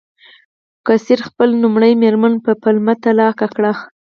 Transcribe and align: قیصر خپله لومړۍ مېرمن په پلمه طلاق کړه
قیصر 0.85 1.19
خپله 1.27 1.53
لومړۍ 1.63 1.93
مېرمن 2.03 2.33
په 2.45 2.51
پلمه 2.61 2.93
طلاق 3.03 3.39
کړه 3.55 3.71